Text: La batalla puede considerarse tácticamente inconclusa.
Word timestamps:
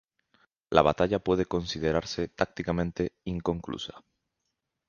La 0.71 0.81
batalla 0.81 1.19
puede 1.19 1.45
considerarse 1.45 2.27
tácticamente 2.27 3.13
inconclusa. 3.25 4.03